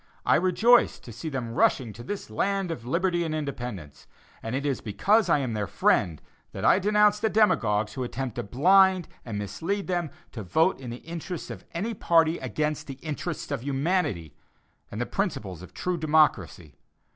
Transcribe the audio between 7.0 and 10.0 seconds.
the demagogues who attempt to blind and mislead